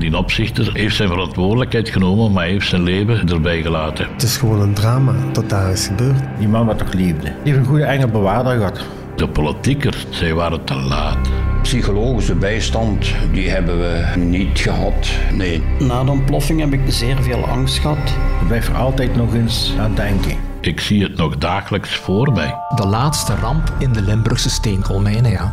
[0.00, 4.08] Die opzichter heeft zijn verantwoordelijkheid genomen, maar heeft zijn leven erbij gelaten.
[4.12, 6.20] Het is gewoon een drama dat daar is gebeurd.
[6.38, 7.22] Die man wat toch liefde.
[7.22, 8.84] Die heeft een goede engelbewaarder gehad.
[9.16, 11.28] De politiekers, zij waren te laat.
[11.62, 15.10] Psychologische bijstand, die hebben we niet gehad.
[15.32, 15.62] Nee.
[15.78, 18.08] Na de ontploffing heb ik zeer veel angst gehad.
[18.40, 20.36] Ik blijf er altijd nog eens aan denken.
[20.60, 22.54] Ik zie het nog dagelijks voor mij.
[22.74, 25.52] De laatste ramp in de Limburgse steenkoolmijnen, ja.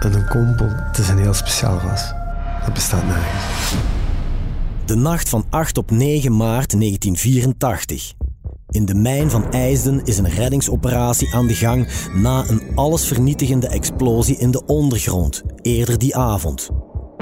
[0.00, 2.15] En een kompel, het is een heel speciaal gas.
[2.66, 3.74] Dat bestaat nergens.
[4.84, 8.12] De nacht van 8 op 9 maart 1984.
[8.68, 14.36] In de mijn van IJsden is een reddingsoperatie aan de gang na een allesvernietigende explosie
[14.36, 16.70] in de ondergrond, eerder die avond.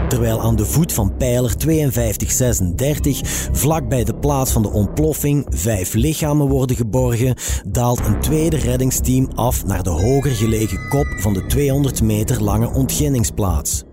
[0.08, 3.20] Terwijl aan de voet van pijler 5236,
[3.52, 9.30] vlak bij de plaats van de ontploffing, vijf lichamen worden geborgen, daalt een tweede reddingsteam
[9.34, 13.84] af naar de hoger gelegen kop van de 200 meter lange ontginningsplaats.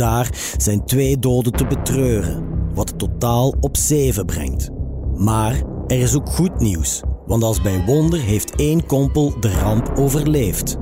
[0.00, 4.70] Daar zijn twee doden te betreuren, wat het totaal op zeven brengt.
[5.16, 9.92] Maar er is ook goed nieuws, want als bij wonder heeft één kompel de ramp
[9.96, 10.76] overleefd.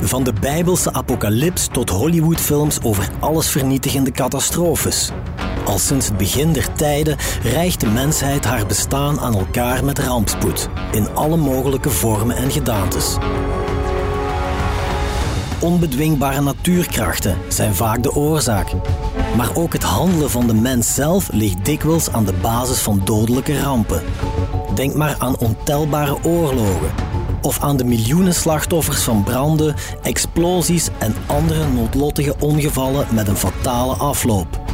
[0.00, 5.12] Van de Bijbelse apocalyps tot Hollywoodfilms over allesvernietigende catastrofes.
[5.66, 10.68] Al sinds het begin der tijden rijgt de mensheid haar bestaan aan elkaar met rampspoed,
[10.92, 13.16] in alle mogelijke vormen en gedaantes.
[15.60, 18.72] Onbedwingbare natuurkrachten zijn vaak de oorzaak.
[19.36, 23.60] Maar ook het handelen van de mens zelf ligt dikwijls aan de basis van dodelijke
[23.60, 24.02] rampen.
[24.74, 26.90] Denk maar aan ontelbare oorlogen.
[27.42, 33.94] Of aan de miljoenen slachtoffers van branden, explosies en andere noodlottige ongevallen met een fatale
[33.94, 34.65] afloop.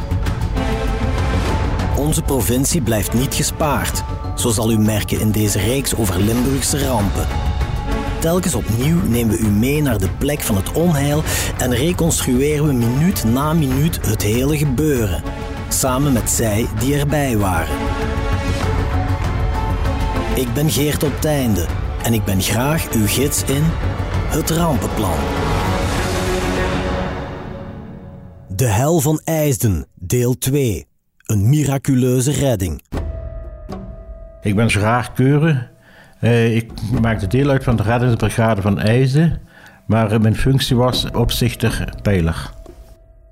[2.03, 4.03] Onze provincie blijft niet gespaard,
[4.35, 7.27] zo zal u merken in deze reeks over Limburgse rampen.
[8.19, 11.23] Telkens opnieuw nemen we u mee naar de plek van het onheil
[11.57, 15.23] en reconstrueren we minuut na minuut het hele gebeuren,
[15.69, 17.77] samen met zij die erbij waren.
[20.35, 21.65] Ik ben Geert op Teinde
[22.03, 23.63] en ik ben graag uw gids in
[24.27, 25.17] het rampenplan.
[28.47, 30.91] De hel van IJsden, deel 2.
[31.23, 32.81] Een miraculeuze redding.
[34.41, 35.69] Ik ben Gerard Keuren.
[36.19, 39.41] Eh, ik maakte deel uit van de reddingsbrigade van IJsden,
[39.85, 42.51] maar eh, mijn functie was opzichter pijler.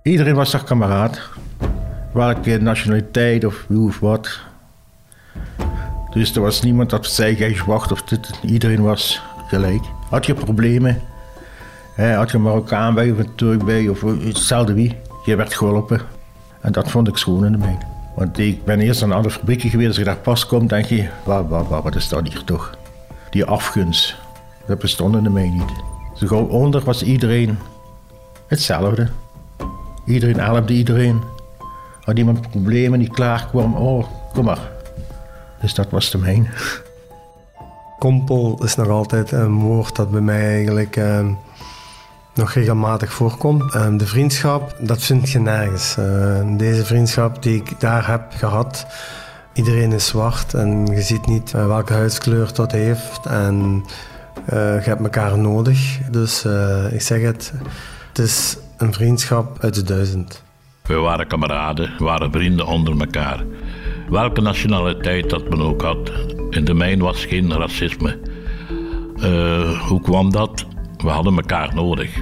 [0.03, 1.21] Iedereen was toch kameraad,
[2.13, 4.39] welke nationaliteit of wie of wat.
[6.13, 8.29] Dus er was niemand dat zei, gij wacht of dit.
[8.45, 9.83] Iedereen was gelijk.
[10.09, 11.01] Had je problemen,
[11.95, 16.20] had je Marokkaan bij of een Turk bij of hetzelfde wie, je werd geholpen.
[16.61, 17.79] En dat vond ik schoon in de mijn.
[18.15, 19.87] Want ik ben eerst aan andere fabrieken geweest.
[19.87, 22.77] Als je daar pas komt, denk je, wat, is dat hier toch?
[23.29, 24.15] Die afgunst,
[24.67, 25.71] dat bestond in de mij niet.
[26.15, 27.57] Zo gauw onder was iedereen
[28.47, 29.07] hetzelfde.
[30.05, 31.21] Iedereen helpte iedereen.
[32.01, 34.71] Had iemand problemen, die klaar kwam, oh, kom maar.
[35.61, 36.49] Dus dat was de mijn.
[37.99, 41.27] Kompel is nog altijd een woord dat bij mij eigenlijk eh,
[42.35, 43.73] nog regelmatig voorkomt.
[43.73, 45.95] Eh, de vriendschap, dat vind je nergens.
[45.99, 48.85] Uh, deze vriendschap die ik daar heb gehad,
[49.53, 53.25] iedereen is zwart en je ziet niet uh, welke huidskleur dat heeft.
[53.25, 53.85] En
[54.45, 55.99] je hebt elkaar nodig.
[56.11, 56.45] Dus
[56.91, 57.53] ik zeg het,
[58.07, 60.43] het is een vriendschap uit de duizend.
[60.81, 63.43] We waren kameraden, we waren vrienden onder elkaar.
[64.09, 66.11] Welke nationaliteit dat men ook had.
[66.49, 68.19] In de mijn was geen racisme.
[69.87, 70.65] Hoe kwam dat?
[71.01, 72.17] We hadden elkaar nodig.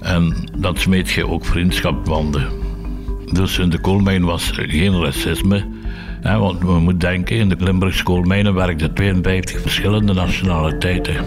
[0.00, 2.48] En dat smeet je ook vriendschapbanden.
[3.32, 5.66] Dus in de koolmijn was geen racisme.
[6.20, 11.24] Hè, want we moeten denken, in de Limburgse koolmijnen werkten 52 verschillende nationaliteiten.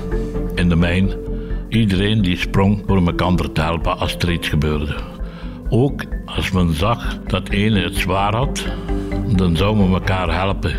[0.56, 1.10] In de mijn,
[1.70, 4.96] iedereen die sprong voor elkaar te helpen als er iets gebeurde.
[5.70, 8.66] Ook als men zag dat ene het zwaar had,
[9.36, 10.76] dan zouden we elkaar helpen.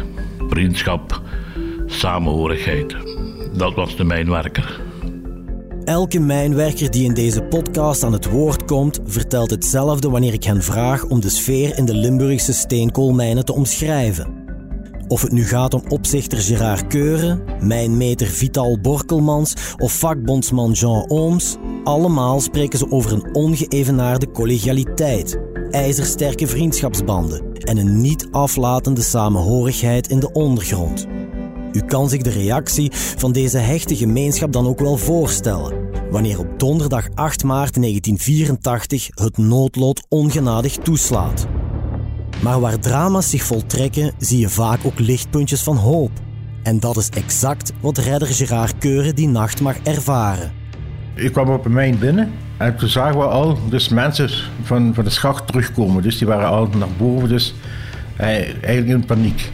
[0.48, 1.22] Vriendschap,
[1.86, 2.96] samenhorigheid.
[3.52, 4.87] Dat was de mijnwerker.
[5.88, 10.62] Elke mijnwerker die in deze podcast aan het woord komt, vertelt hetzelfde wanneer ik hen
[10.62, 14.26] vraag om de sfeer in de Limburgse steenkoolmijnen te omschrijven.
[15.06, 21.56] Of het nu gaat om opzichter Gerard Keuren, mijnmeter Vital Borkelmans of vakbondsman Jean Ooms,
[21.84, 25.38] allemaal spreken ze over een ongeëvenaarde collegialiteit,
[25.70, 31.06] ijzersterke vriendschapsbanden en een niet aflatende samenhorigheid in de ondergrond.
[31.72, 36.58] U kan zich de reactie van deze hechte gemeenschap dan ook wel voorstellen, wanneer op
[36.58, 41.46] donderdag 8 maart 1984 het noodlot ongenadig toeslaat.
[42.42, 46.10] Maar waar drama's zich voltrekken, zie je vaak ook lichtpuntjes van hoop.
[46.62, 50.52] En dat is exact wat redder Gerard Keuren die nacht mag ervaren.
[51.14, 54.30] Ik kwam op een mijn binnen En toen zagen we al dus mensen
[54.62, 56.02] van, van de schacht terugkomen.
[56.02, 57.54] Dus die waren al naar boven, dus
[58.16, 59.52] eigenlijk in paniek.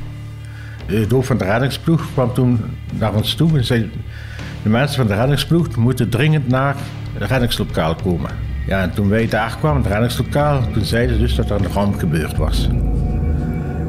[0.87, 2.61] De van de reddingsploeg kwam toen
[2.93, 3.91] naar ons toe en zei...
[4.65, 6.77] De mensen van de reddingsploeg moeten dringend naar
[7.13, 8.31] het reddingslokaal komen.
[8.67, 11.73] Ja, en toen wij daar kwamen, het reddingslokaal, toen zeiden ze dus dat er een
[11.73, 12.69] ramp gebeurd was.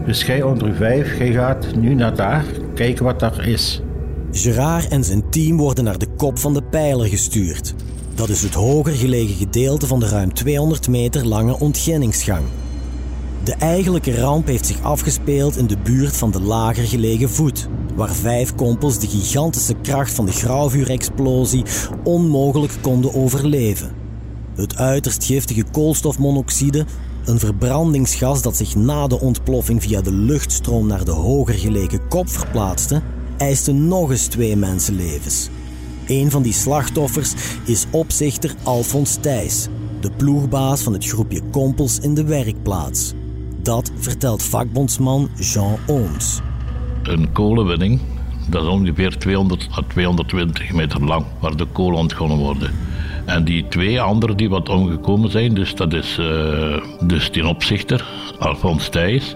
[0.06, 2.44] Dus jij onder uw vijf, jij gaat nu naar daar,
[2.74, 3.82] kijken wat daar is.
[4.32, 7.74] Gerard en zijn team worden naar de kop van de pijler gestuurd.
[8.16, 12.44] Dat is het hoger gelegen gedeelte van de ruim 200 meter lange ontginningsgang.
[13.46, 18.14] De eigenlijke ramp heeft zich afgespeeld in de buurt van de lager gelegen voet, waar
[18.14, 21.64] vijf kompels de gigantische kracht van de grauwvuurexplosie
[22.04, 23.92] onmogelijk konden overleven.
[24.56, 26.86] Het uiterst giftige koolstofmonoxide,
[27.26, 32.30] een verbrandingsgas dat zich na de ontploffing via de luchtstroom naar de hoger gelegen kop
[32.30, 33.02] verplaatste,
[33.38, 35.50] eiste nog eens twee mensenlevens.
[36.08, 37.34] Een van die slachtoffers
[37.66, 39.68] is opzichter Alfons Thijs,
[40.00, 43.14] de ploegbaas van het groepje kompels in de werkplaats.
[43.66, 46.42] Dat vertelt vakbondsman Jean Ooms.
[47.04, 48.00] Een kolenwinning,
[48.50, 52.72] dat is ongeveer 200 à 220 meter lang, waar de kolen ontgonnen worden.
[53.26, 58.06] En die twee anderen die wat omgekomen zijn, dus dat is uh, dus die opzichter,
[58.40, 59.36] Alfons Thijs,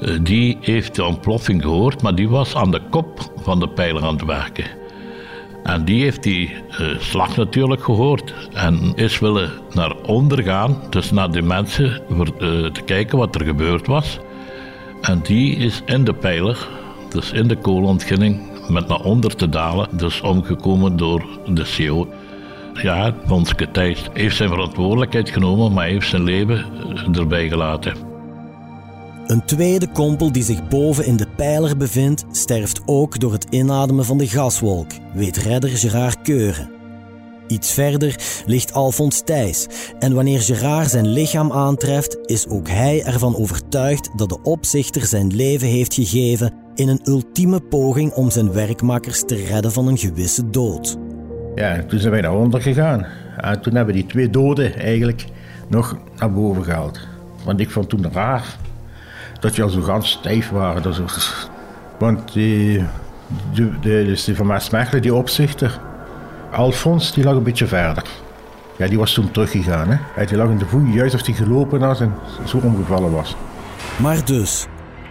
[0.00, 4.02] uh, die heeft de ontploffing gehoord, maar die was aan de kop van de pijler
[4.02, 4.64] aan het werken.
[5.64, 11.10] En die heeft die uh, slag natuurlijk gehoord en is willen naar onder gaan, dus
[11.10, 14.18] naar de mensen voor uh, te kijken wat er gebeurd was.
[15.00, 16.68] En die is in de pijler,
[17.08, 22.08] dus in de koolontginning, met naar onder te dalen, dus omgekomen door de CO.
[22.82, 26.64] Ja, Vonske Thijs heeft zijn verantwoordelijkheid genomen, maar heeft zijn leven
[27.12, 28.13] erbij gelaten.
[29.26, 34.04] Een tweede kompel die zich boven in de pijler bevindt, sterft ook door het inademen
[34.04, 36.70] van de gaswolk, weet redder Gerard Keuren.
[37.46, 38.16] Iets verder
[38.46, 39.66] ligt Alfons Thijs
[39.98, 45.36] en wanneer Gerard zijn lichaam aantreft, is ook hij ervan overtuigd dat de opzichter zijn
[45.36, 50.50] leven heeft gegeven in een ultieme poging om zijn werkmakkers te redden van een gewisse
[50.50, 50.96] dood.
[51.54, 53.06] Ja, toen zijn wij naar onder gegaan.
[53.36, 55.24] En toen hebben die twee doden eigenlijk
[55.68, 56.98] nog naar boven gehaald.
[57.44, 58.56] Want ik vond toen raar
[59.44, 60.94] dat je al zo ganz stijf waren.
[61.98, 62.84] Want die,
[63.52, 65.80] de, de, dus die van Maasmechelen, die opzichter,
[66.52, 68.04] Alfons, die lag een beetje verder.
[68.76, 69.88] Ja, die was toen teruggegaan.
[69.88, 70.24] Hè.
[70.26, 72.14] Die lag in de voet, juist of hij gelopen had en
[72.44, 73.36] zo omgevallen was.
[73.96, 74.66] Maar dus,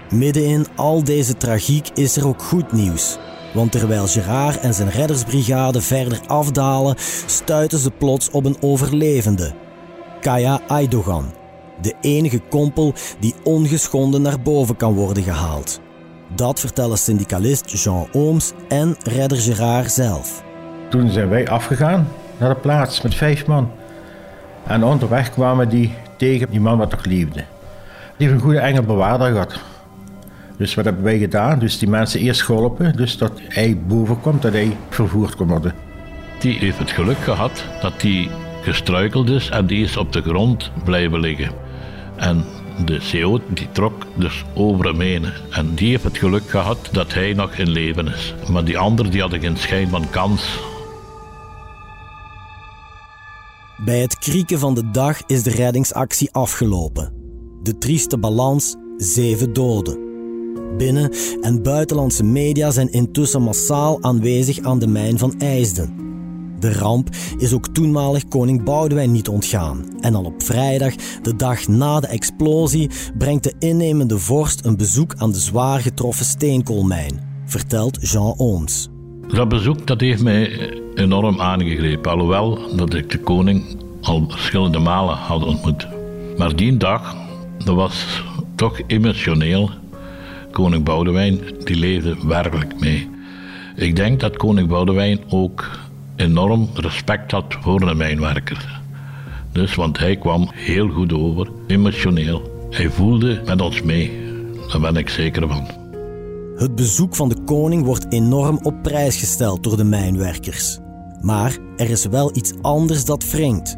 [0.10, 3.18] midden in al deze tragiek is er ook goed nieuws.
[3.54, 6.96] Want terwijl Gerard en zijn reddersbrigade verder afdalen,
[7.26, 9.54] stuiten ze plots op een overlevende.
[10.22, 11.34] Kaya Aydogan,
[11.82, 15.82] de enige kompel die ongeschonden naar boven kan worden gehaald.
[16.36, 20.44] Dat vertellen syndicalist Jean Ooms en redder Gerard zelf.
[20.90, 23.72] Toen zijn wij afgegaan naar de plaats met vijf man.
[24.68, 27.44] En onderweg kwamen die tegen die man wat nog leefde.
[28.18, 29.60] Die heeft een goede engelbewaarder gehad.
[30.58, 31.60] Dus wat hebben wij gedaan?
[31.60, 35.74] Dus die mensen eerst geholpen, dus dat hij boven kwam, dat hij vervoerd kon worden.
[36.40, 38.30] Die heeft het geluk gehad dat hij
[38.64, 41.52] gestruikeld is en die is op de grond blijven liggen.
[42.16, 42.46] En
[42.86, 45.26] de CO die trok dus over hem heen.
[45.50, 48.34] En die heeft het geluk gehad dat hij nog in leven is.
[48.50, 50.60] Maar die anderen die hadden geen schijn van kans.
[53.86, 57.14] Bij het krieken van de dag is de reddingsactie afgelopen.
[57.64, 59.98] De trieste balans, zeven doden.
[60.78, 61.12] Binnen-
[61.42, 66.13] en buitenlandse media zijn intussen massaal aanwezig aan de mijn van IJsden.
[66.64, 69.86] De ramp is ook toenmalig koning Boudewijn niet ontgaan.
[70.00, 75.14] En al op vrijdag, de dag na de explosie, brengt de innemende vorst een bezoek
[75.18, 78.90] aan de zwaar getroffen steenkoolmijn, vertelt Jean Ooms.
[79.28, 83.64] Dat bezoek dat heeft mij enorm aangegrepen, alhoewel dat ik de koning
[84.02, 85.88] al verschillende malen had ontmoet.
[86.38, 87.16] Maar die dag,
[87.66, 88.24] dat was
[88.56, 89.70] toch emotioneel.
[90.52, 93.10] Koning Boudewijn, die leefde werkelijk mee.
[93.76, 95.83] Ik denk dat koning Boudewijn ook
[96.16, 98.82] enorm respect had voor een mijnwerker.
[99.52, 102.68] Dus, want hij kwam heel goed over, emotioneel.
[102.70, 104.12] Hij voelde met ons mee.
[104.72, 105.68] Daar ben ik zeker van.
[106.56, 110.80] Het bezoek van de koning wordt enorm op prijs gesteld door de mijnwerkers.
[111.22, 113.76] Maar er is wel iets anders dat wringt.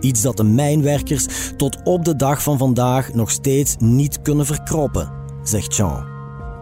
[0.00, 5.10] Iets dat de mijnwerkers tot op de dag van vandaag nog steeds niet kunnen verkroppen,
[5.42, 6.09] zegt Jean.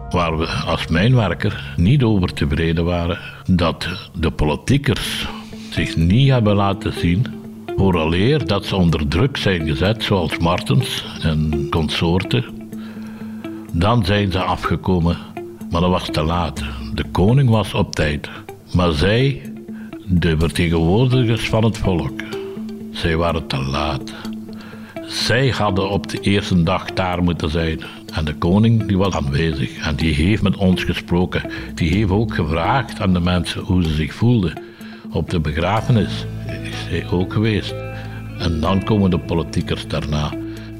[0.09, 5.27] Waar we als mijnwerker niet over tevreden waren dat de politiekers
[5.69, 7.25] zich niet hebben laten zien,
[7.77, 12.45] vooraleer dat ze onder druk zijn gezet, zoals Martens en consorten.
[13.71, 15.17] Dan zijn ze afgekomen,
[15.69, 16.63] maar dat was te laat.
[16.93, 18.29] De koning was op tijd,
[18.73, 19.41] maar zij,
[20.05, 22.21] de vertegenwoordigers van het volk,
[22.91, 24.13] Zij waren te laat.
[25.07, 27.79] Zij hadden op de eerste dag daar moeten zijn.
[28.13, 31.51] En de koning die was aanwezig en die heeft met ons gesproken.
[31.75, 34.61] Die heeft ook gevraagd aan de mensen hoe ze zich voelden.
[35.11, 36.25] Op de begrafenis
[36.63, 37.75] is hij ook geweest.
[38.37, 40.33] En dan komen de politiekers daarna.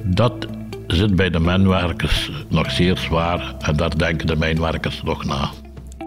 [0.04, 0.48] Dat
[0.88, 5.50] zit bij de mijnwerkers nog zeer zwaar en daar denken de mijnwerkers nog na.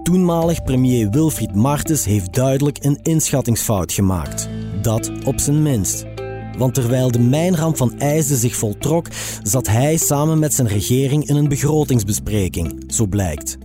[0.03, 4.49] Toenmalig premier Wilfried Martens heeft duidelijk een inschattingsfout gemaakt.
[4.81, 6.12] Dat op zijn minst.
[6.59, 9.07] Want terwijl de mijnramp van IJsden zich voltrok,
[9.43, 13.59] zat hij samen met zijn regering in een begrotingsbespreking, zo blijkt.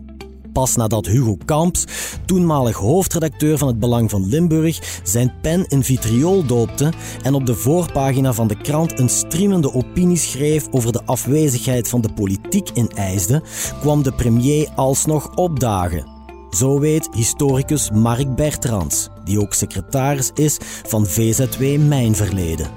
[0.54, 1.86] Pas nadat Hugo Kamps,
[2.26, 7.56] toenmalig hoofdredacteur van het Belang van Limburg, zijn pen in vitriol doopte en op de
[7.56, 12.90] voorpagina van de krant een streamende opinie schreef over de afwezigheid van de politiek in
[12.90, 13.44] IJsden,
[13.80, 16.17] kwam de premier alsnog opdagen.
[16.50, 22.68] Zo weet historicus Mark Bertrands, die ook secretaris is van VZW Mijnverleden.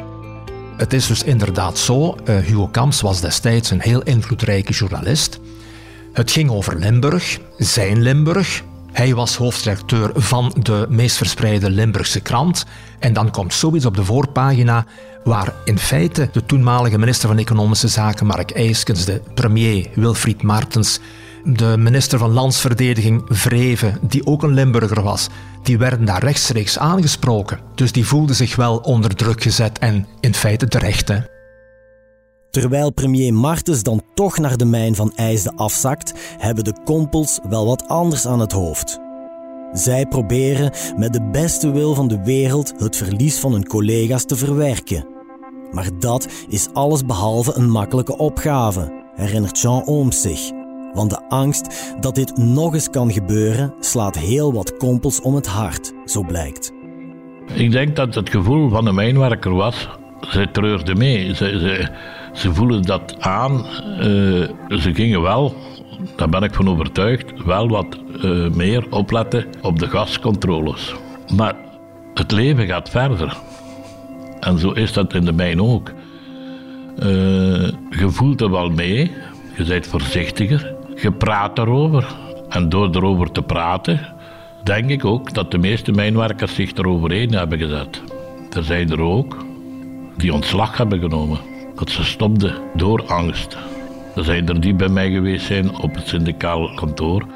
[0.76, 5.40] Het is dus inderdaad zo, uh, Hugo Kamps was destijds een heel invloedrijke journalist.
[6.12, 8.62] Het ging over Limburg, zijn Limburg.
[8.92, 12.64] Hij was hoofdredacteur van de meest verspreide Limburgse krant.
[12.98, 14.86] En dan komt zoiets op de voorpagina
[15.24, 21.00] waar in feite de toenmalige minister van Economische Zaken Mark Eiskens, de premier Wilfried Martens,
[21.44, 25.28] de minister van Landsverdediging Vreven, die ook een Limburger was,
[25.62, 27.60] die werden daar rechtstreeks aangesproken.
[27.74, 31.12] Dus die voelden zich wel onder druk gezet en in feite terecht.
[32.50, 37.66] Terwijl premier Martens dan toch naar de mijn van IJsden afzakt, hebben de kompels wel
[37.66, 38.98] wat anders aan het hoofd.
[39.72, 44.36] Zij proberen met de beste wil van de wereld het verlies van hun collega's te
[44.36, 45.06] verwerken.
[45.70, 50.59] Maar dat is alles behalve een makkelijke opgave, herinnert Jean Ooms zich.
[50.92, 55.46] Want de angst dat dit nog eens kan gebeuren slaat heel wat kompels om het
[55.46, 56.72] hart, zo blijkt.
[57.54, 59.88] Ik denk dat het gevoel van de mijnwerker was,
[60.20, 61.34] zij treurde mee.
[61.34, 61.88] Ze, ze,
[62.32, 63.52] ze voelen dat aan.
[63.52, 65.54] Uh, ze gingen wel,
[66.16, 70.94] daar ben ik van overtuigd, wel wat uh, meer opletten op de gascontroles.
[71.36, 71.54] Maar
[72.14, 73.36] het leven gaat verder.
[74.40, 75.92] En zo is dat in de mijn ook.
[76.98, 77.06] Uh,
[77.90, 79.12] je voelt er wel mee,
[79.56, 82.16] je bent voorzichtiger, je praat erover.
[82.48, 84.00] En door erover te praten,
[84.62, 88.02] denk ik ook dat de meeste mijnwerkers zich eroverheen hebben gezet.
[88.52, 89.36] Er zijn er ook
[90.16, 91.38] die ontslag hebben genomen.
[91.74, 93.56] Dat ze stopten door angst.
[94.14, 97.26] Er zijn er die bij mij geweest zijn op het syndicaal kantoor.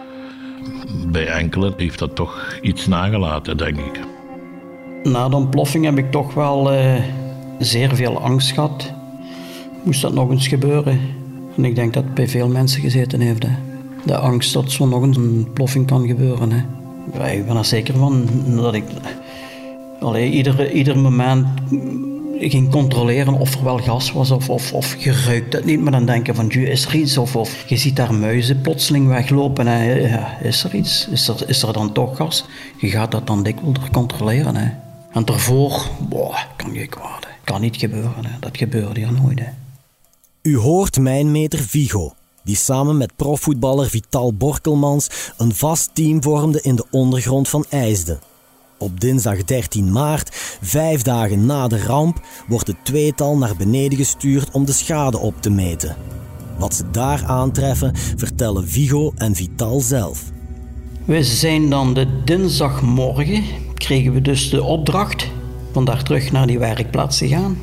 [1.06, 4.00] Bij enkele heeft dat toch iets nagelaten, denk ik.
[5.02, 6.94] Na de ontploffing heb ik toch wel uh,
[7.58, 8.92] zeer veel angst gehad.
[9.82, 11.00] Moest dat nog eens gebeuren?
[11.56, 13.42] En ik denk dat het bij veel mensen gezeten heeft.
[13.42, 13.52] Hè.
[14.04, 16.50] De angst dat zo nog een ploffing kan gebeuren.
[16.50, 16.62] Hè.
[17.32, 18.84] Ik ben er zeker van dat ik
[20.00, 21.46] allee, ieder, ieder moment
[22.38, 25.80] ging controleren of er wel gas was of, of, of je ruikt het niet.
[25.80, 27.18] Maar dan denken van, is er iets?
[27.18, 29.66] Of, of je ziet daar muizen plotseling weglopen.
[29.66, 29.92] Hè.
[29.92, 31.08] Ja, is er iets?
[31.08, 32.44] Is er, is er dan toch gas?
[32.76, 34.56] Je gaat dat dan dikwijls controleren.
[34.56, 34.70] Hè.
[35.12, 35.90] En daarvoor,
[36.56, 37.26] kan je kwaad.
[37.44, 38.24] Kan niet gebeuren.
[38.24, 38.38] Hè.
[38.40, 39.38] Dat gebeurt hier nooit.
[39.38, 39.46] Hè.
[40.44, 46.76] U hoort mijnmeter Vigo, die samen met profvoetballer Vital Borkelmans een vast team vormde in
[46.76, 48.18] de ondergrond van IJsden.
[48.78, 54.50] Op dinsdag 13 maart, vijf dagen na de ramp, wordt het tweetal naar beneden gestuurd
[54.50, 55.96] om de schade op te meten.
[56.58, 60.22] Wat ze daar aantreffen, vertellen Vigo en Vital zelf.
[61.04, 65.30] We zijn dan de dinsdagmorgen, kregen we dus de opdracht
[65.72, 67.56] van daar terug naar die werkplaats te gaan.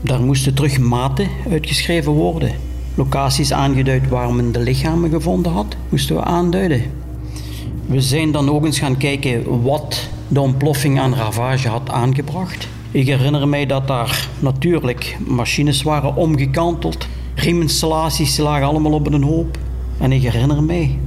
[0.00, 2.52] Daar moesten terug maten uitgeschreven worden.
[2.94, 6.82] Locaties aangeduid waar men de lichamen gevonden had, moesten we aanduiden.
[7.86, 12.68] We zijn dan ook eens gaan kijken wat de ontploffing aan ravage had aangebracht.
[12.90, 17.06] Ik herinner mij dat daar natuurlijk machines waren omgekanteld.
[17.34, 19.58] Rieminstallaties lagen allemaal op een hoop.
[19.98, 20.98] En ik herinner mij,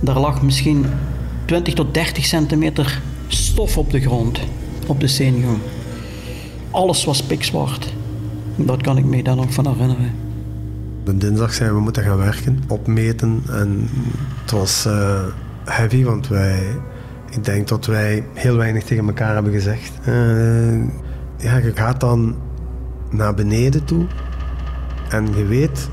[0.00, 0.86] daar lag misschien
[1.44, 4.40] 20 tot 30 centimeter stof op de grond,
[4.86, 5.58] op de steengang.
[6.70, 7.94] Alles was pikzwart.
[8.56, 10.12] Dat kan ik me dan nog van herinneren.
[11.04, 13.42] De dinsdag zijn we moeten gaan werken, opmeten.
[13.50, 13.88] En
[14.40, 15.20] het was uh,
[15.64, 16.62] heavy, want wij,
[17.30, 19.92] ik denk dat wij heel weinig tegen elkaar hebben gezegd.
[20.08, 20.84] Uh,
[21.38, 22.36] ja, je gaat dan
[23.10, 24.06] naar beneden toe
[25.08, 25.88] en je weet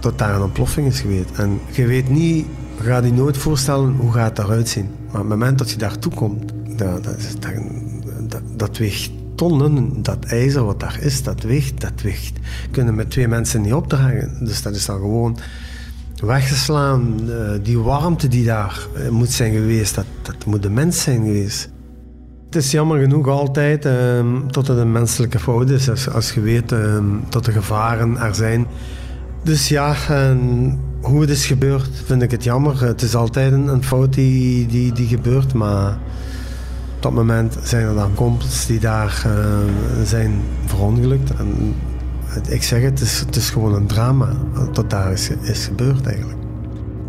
[0.00, 1.30] dat daar een ontploffing is geweest.
[1.38, 4.88] En je weet niet, je gaat je nooit voorstellen hoe gaat het eruit zien.
[5.04, 7.08] Maar op het moment dat je daartoe komt, dat,
[8.56, 12.38] dat weegt tonnen, dat ijzer wat daar is, dat weegt, dat weegt.
[12.70, 14.44] Kunnen met twee mensen niet opdragen.
[14.44, 15.38] Dus dat is dan gewoon
[16.22, 17.20] weggeslaan.
[17.28, 21.24] Uh, die warmte die daar uh, moet zijn geweest, dat, dat moet de mens zijn
[21.24, 21.72] geweest.
[22.46, 25.90] Het is jammer genoeg altijd um, tot het een menselijke fout is.
[25.90, 28.66] Als, als je weet um, dat de gevaren er zijn.
[29.42, 29.96] Dus ja,
[31.00, 32.84] hoe het is gebeurd, vind ik het jammer.
[32.84, 35.98] Het is altijd een, een fout die, die, die gebeurt, maar
[37.04, 41.30] dat moment zijn er dan kompels die daar uh, zijn verongelukt.
[41.36, 41.74] En
[42.48, 44.36] ik zeg het, het is, het is gewoon een drama
[44.72, 46.38] dat daar is, is gebeurd eigenlijk.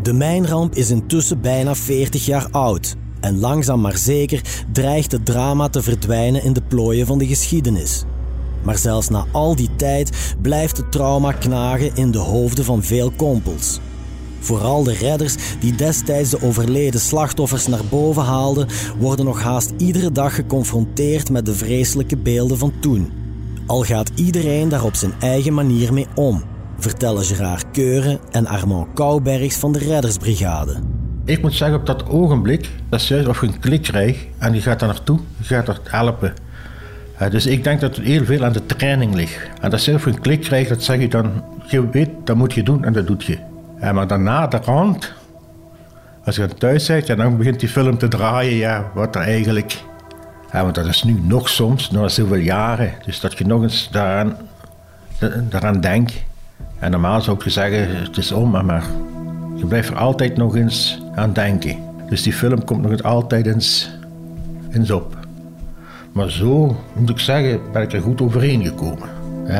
[0.01, 2.95] De mijnramp is intussen bijna 40 jaar oud.
[3.19, 8.03] En langzaam maar zeker dreigt het drama te verdwijnen in de plooien van de geschiedenis.
[8.63, 13.11] Maar zelfs na al die tijd blijft het trauma knagen in de hoofden van veel
[13.11, 13.79] kompels.
[14.45, 18.67] Vooral de redders die destijds de overleden slachtoffers naar boven haalden,
[18.99, 23.11] worden nog haast iedere dag geconfronteerd met de vreselijke beelden van toen.
[23.65, 26.43] Al gaat iedereen daar op zijn eigen manier mee om,
[26.77, 30.75] vertellen Gerard Keuren en Armand Koubergs van de Reddersbrigade.
[31.25, 34.53] Ik moet zeggen, op dat ogenblik, dat is juist of je een klik krijgt en
[34.53, 36.33] je gaat daar naartoe, je gaat er helpen.
[37.29, 39.49] dus ik denk dat het heel veel aan de training ligt.
[39.61, 42.63] En dat zelf een klik krijgt, dat zeg je dan, je weet, dat moet je
[42.63, 43.54] doen en dat doet je.
[43.79, 45.13] Maar daarna, de rand,
[46.25, 49.83] als je thuis ja, dan begint die film te draaien, ja, wat er eigenlijk...
[50.51, 53.89] Ja, want dat is nu nog soms, na zoveel jaren, dus dat je nog eens
[53.91, 54.37] daaraan,
[55.49, 56.23] daaraan denkt.
[56.79, 58.83] En normaal zou ik zeggen, het is om, maar
[59.55, 61.77] je blijft er altijd nog eens aan denken.
[62.09, 63.97] Dus die film komt nog altijd eens,
[64.71, 65.17] eens op.
[66.11, 69.09] Maar zo, moet ik zeggen, ben ik er goed overheen gekomen.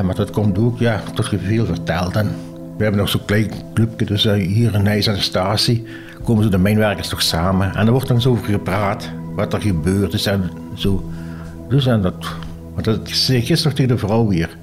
[0.04, 2.16] Maar dat komt ook, ja, tot je veel vertelt.
[2.16, 2.36] En
[2.78, 5.86] we hebben nog zo'n klein clubje, dus hier in Nijs aan de statie
[6.24, 7.76] komen zo de mijnwerkers toch samen.
[7.76, 11.10] En er wordt dan zo over gepraat, wat er gebeurd is en zo.
[11.70, 12.26] Dus en dat,
[12.74, 14.58] want dat zei ik gisteren tegen de vrouw weer.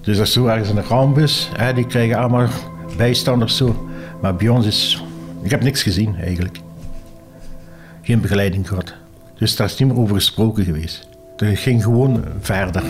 [0.00, 2.48] Dus als zo ergens een ramp is, hè, die krijgen allemaal
[2.96, 3.88] bijstanders zo.
[4.20, 5.04] Maar bij ons is...
[5.42, 6.58] Ik heb niks gezien eigenlijk.
[8.02, 8.94] Geen begeleiding gehad.
[9.38, 11.08] Dus daar is niet meer over gesproken geweest.
[11.36, 12.82] Het ging gewoon verder.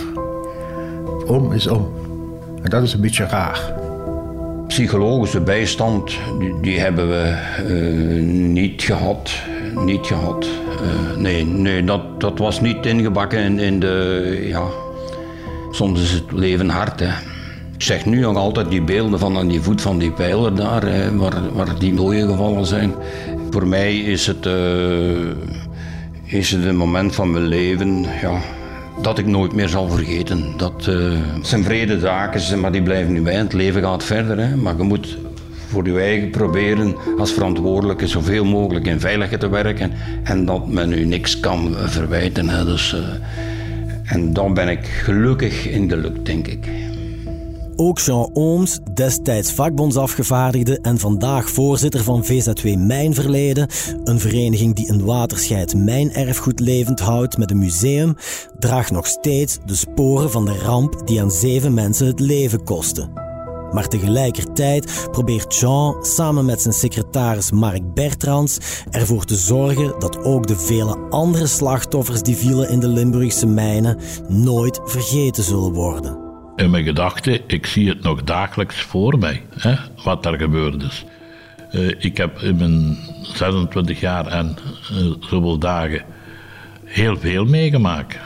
[1.26, 1.92] Om is om.
[2.62, 3.81] En dat is een beetje raar.
[4.72, 6.18] Psychologische bijstand,
[6.60, 7.36] die, hebben we
[7.68, 9.32] uh, niet gehad.
[9.84, 10.46] Niet gehad.
[10.82, 14.46] Uh, nee, nee dat, dat was niet ingebakken in, in de...
[14.48, 14.62] Ja.
[15.70, 17.08] Soms is het leven hard, hè.
[17.74, 21.16] Ik zeg nu nog altijd die beelden van aan die voet van die pijler daar,
[21.16, 22.94] waar, waar die mooie gevallen zijn.
[23.50, 25.30] Voor mij is het, uh,
[26.24, 28.40] is het een moment van mijn leven ja,
[29.02, 30.44] dat ik nooit meer zal vergeten.
[30.56, 33.34] Dat uh, zijn vrede zaken, maar die blijven nu bij.
[33.34, 34.38] Het leven gaat verder.
[34.38, 34.56] Hè.
[34.56, 35.18] Maar je moet
[35.68, 39.92] voor je eigen proberen als verantwoordelijke zoveel mogelijk in veiligheid te werken.
[40.22, 42.48] En dat men u niks kan verwijten.
[42.48, 42.64] Hè.
[42.64, 43.00] Dus, uh,
[44.12, 46.66] en dan ben ik gelukkig in gelukt, denk ik.
[47.82, 53.68] Ook Jean Ooms, destijds vakbondsafgevaardigde en vandaag voorzitter van VZW Mijnverleden,
[54.04, 58.16] een vereniging die een waterscheid mijnerfgoed levend houdt met een museum,
[58.58, 63.08] draagt nog steeds de sporen van de ramp die aan zeven mensen het leven kostte.
[63.72, 68.58] Maar tegelijkertijd probeert Jean samen met zijn secretaris Mark Bertrands
[68.90, 73.98] ervoor te zorgen dat ook de vele andere slachtoffers die vielen in de Limburgse mijnen
[74.28, 76.21] nooit vergeten zullen worden
[76.62, 81.04] in mijn gedachten, ik zie het nog dagelijks voor mij, hè, wat daar gebeurd is.
[81.72, 84.56] Uh, ik heb in mijn 26 jaar en
[84.92, 86.02] uh, zoveel dagen
[86.84, 88.18] heel veel meegemaakt.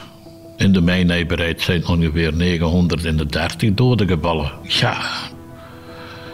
[0.57, 4.53] In de mijnnijverheid zijn ongeveer 930 doden gevallen.
[4.63, 4.99] Ja,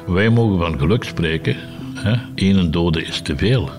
[0.06, 1.56] wij mogen van geluk spreken.
[1.94, 2.14] Hè.
[2.34, 3.70] Eén dode is te veel.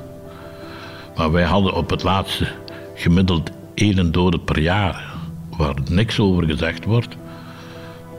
[1.16, 2.48] Maar wij hadden op het laatste
[2.96, 5.14] gemiddeld één dode per jaar,
[5.58, 7.18] waar niks over gezegd wordt.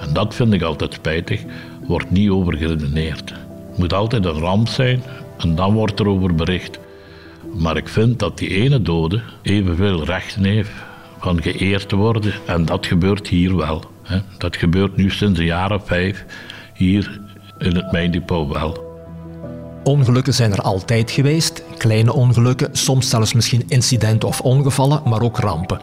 [0.06, 1.42] En dat vind ik altijd spijtig,
[1.86, 3.30] wordt niet over geredeneerd.
[3.68, 5.02] Het moet altijd een ramp zijn
[5.38, 6.78] en dan wordt er over bericht.
[7.54, 10.70] Maar ik vind dat die ene dode evenveel rechten heeft
[11.18, 12.32] van geëerd te worden.
[12.46, 13.82] En dat gebeurt hier wel.
[14.02, 14.18] Hè.
[14.38, 16.24] Dat gebeurt nu sinds jaar of vijf
[16.74, 17.20] hier
[17.58, 18.92] in het mijndepot wel.
[19.84, 21.62] Ongelukken zijn er altijd geweest.
[21.78, 25.80] Kleine ongelukken, soms zelfs misschien incidenten of ongevallen, maar ook rampen.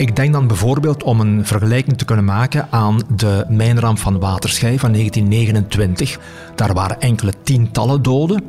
[0.00, 4.78] Ik denk dan bijvoorbeeld om een vergelijking te kunnen maken aan de mijnramp van Waterschei
[4.78, 6.18] van 1929.
[6.54, 8.44] Daar waren enkele tientallen doden.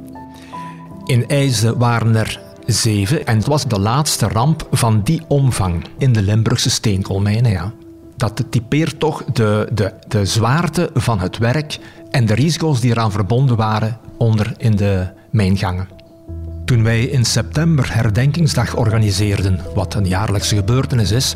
[1.05, 6.13] In IJzen waren er zeven en het was de laatste ramp van die omvang in
[6.13, 7.51] de Limburgse steenkoolmijnen.
[7.51, 7.71] Ja.
[8.17, 11.79] Dat typeert toch de, de, de zwaarte van het werk
[12.11, 15.87] en de risico's die eraan verbonden waren onder in de mijngangen.
[16.71, 21.35] Toen wij in september herdenkingsdag organiseerden, wat een jaarlijkse gebeurtenis is,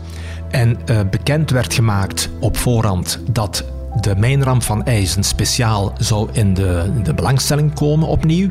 [0.50, 3.65] en uh, bekend werd gemaakt op voorhand dat
[4.02, 8.50] de mijnramp van IJzen speciaal zou in de, de belangstelling komen opnieuw,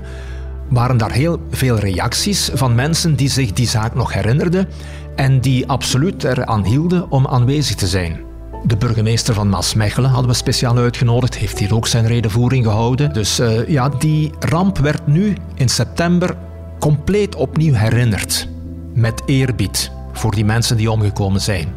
[0.69, 4.69] waren daar heel veel reacties van mensen die zich die zaak nog herinnerden
[5.17, 8.21] en die absoluut eraan hielden om aanwezig te zijn.
[8.65, 13.13] De burgemeester van Maasmechelen hadden we speciaal uitgenodigd, heeft hier ook zijn redenvoering gehouden.
[13.13, 16.37] Dus uh, ja, die ramp werd nu in september
[16.85, 18.49] compleet opnieuw herinnerd.
[18.95, 21.75] Met eerbied voor die mensen die omgekomen zijn.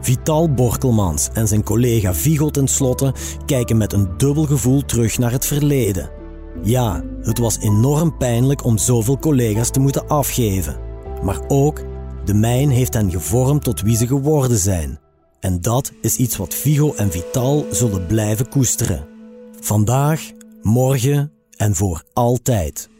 [0.00, 5.32] Vital Borkelmans en zijn collega Vigo ten slotte kijken met een dubbel gevoel terug naar
[5.32, 6.10] het verleden.
[6.62, 10.76] Ja, het was enorm pijnlijk om zoveel collega's te moeten afgeven.
[11.22, 11.84] Maar ook,
[12.24, 14.98] de mijn heeft hen gevormd tot wie ze geworden zijn.
[15.40, 19.06] En dat is iets wat Vigo en Vital zullen blijven koesteren.
[19.60, 20.30] Vandaag,
[20.62, 22.94] morgen en voor altijd.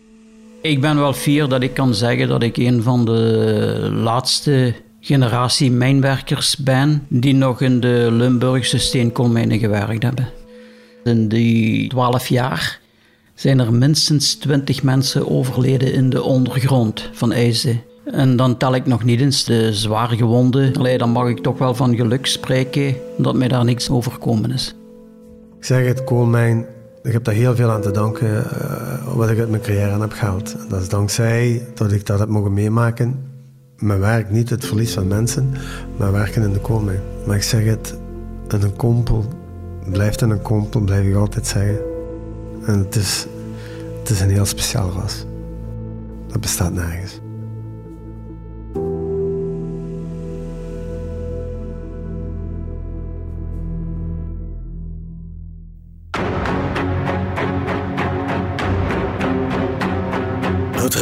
[0.66, 5.70] Ik ben wel fier dat ik kan zeggen dat ik een van de laatste generatie
[5.70, 10.28] mijnwerkers ben die nog in de Limburgse steenkoolmijnen gewerkt hebben.
[11.04, 12.80] In die twaalf jaar
[13.34, 17.82] zijn er minstens twintig mensen overleden in de ondergrond van IJzen.
[18.04, 20.76] En dan tel ik nog niet eens de zware gewonden.
[20.76, 24.74] Allee, dan mag ik toch wel van geluk spreken dat mij daar niks overkomen is.
[25.58, 26.66] Ik zeg het, koolmijn,
[27.06, 30.12] ik heb daar heel veel aan te danken uh, wat ik uit mijn carrière heb
[30.12, 30.56] gehaald.
[30.68, 33.18] Dat is dankzij dat ik dat heb mogen meemaken.
[33.76, 35.54] Mijn werk, niet het verlies van mensen,
[35.96, 37.00] maar werken in de koolmijn.
[37.26, 37.94] Maar ik zeg het,
[38.48, 39.24] een kompel
[39.90, 41.78] blijft een kompel, blijf ik altijd zeggen.
[42.64, 43.26] En het is,
[43.98, 45.26] het is een heel speciaal ras.
[46.26, 47.20] Dat bestaat nergens.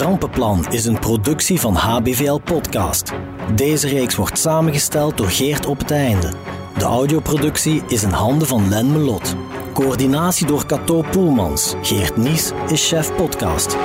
[0.01, 3.13] Rampenplan is een productie van HBVL Podcast.
[3.55, 6.33] Deze reeks wordt samengesteld door Geert op het einde.
[6.79, 9.35] De audioproductie is in handen van Len Melot.
[9.73, 11.75] Coördinatie door Cato Poelmans.
[11.83, 13.77] Geert Nies is chef podcast.